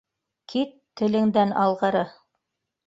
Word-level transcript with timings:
—Кит, 0.53 0.71
телеңдән 1.03 1.55
алғыры. 1.67 2.05